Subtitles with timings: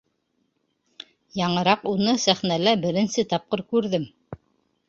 [1.41, 4.13] Яңыраҡ уны сәхнәлә беренсе тапҡыр күрҙем.